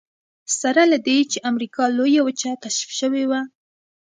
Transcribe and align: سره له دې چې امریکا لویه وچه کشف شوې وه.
سره 0.59 0.83
له 0.91 0.97
دې 1.07 1.17
چې 1.31 1.37
امریکا 1.49 1.83
لویه 1.97 2.21
وچه 2.27 2.51
کشف 2.63 2.89
شوې 2.99 3.23
وه. 3.29 3.41